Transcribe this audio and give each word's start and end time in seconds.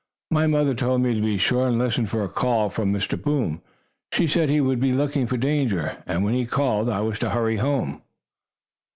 "My 0.31 0.47
mother 0.47 0.73
told 0.73 1.01
me 1.01 1.13
to 1.13 1.21
be 1.21 1.37
sure 1.37 1.67
and 1.67 1.77
listen 1.77 2.07
for 2.07 2.23
a 2.23 2.27
call 2.27 2.71
from 2.71 2.91
Mr. 2.91 3.21
Boom. 3.21 3.61
She 4.11 4.25
said 4.25 4.49
he 4.49 4.59
would 4.59 4.79
be 4.79 4.93
looking 4.93 5.27
for 5.27 5.37
danger, 5.37 6.01
and 6.07 6.23
when 6.23 6.33
he 6.33 6.47
called, 6.47 6.89
I 6.89 7.01
was 7.01 7.19
to 7.19 7.29
hurry 7.29 7.57
home." 7.57 8.01